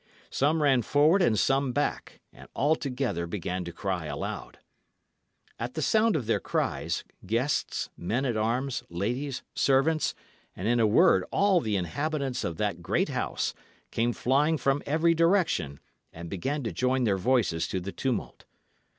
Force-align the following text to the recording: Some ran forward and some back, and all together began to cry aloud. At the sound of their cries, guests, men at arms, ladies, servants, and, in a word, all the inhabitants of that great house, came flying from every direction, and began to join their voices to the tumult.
Some 0.31 0.63
ran 0.63 0.81
forward 0.81 1.21
and 1.21 1.37
some 1.37 1.73
back, 1.73 2.21
and 2.33 2.47
all 2.55 2.75
together 2.75 3.27
began 3.27 3.63
to 3.65 3.71
cry 3.71 4.07
aloud. 4.07 4.57
At 5.59 5.75
the 5.75 5.83
sound 5.83 6.15
of 6.15 6.25
their 6.25 6.39
cries, 6.39 7.03
guests, 7.23 7.91
men 7.95 8.25
at 8.25 8.35
arms, 8.35 8.81
ladies, 8.89 9.43
servants, 9.53 10.15
and, 10.55 10.67
in 10.67 10.79
a 10.79 10.87
word, 10.87 11.23
all 11.29 11.61
the 11.61 11.75
inhabitants 11.75 12.43
of 12.43 12.57
that 12.57 12.81
great 12.81 13.09
house, 13.09 13.53
came 13.91 14.11
flying 14.11 14.57
from 14.57 14.81
every 14.87 15.13
direction, 15.13 15.79
and 16.11 16.31
began 16.31 16.63
to 16.63 16.71
join 16.73 17.03
their 17.03 17.19
voices 17.19 17.67
to 17.67 17.79
the 17.79 17.91
tumult. 17.91 18.45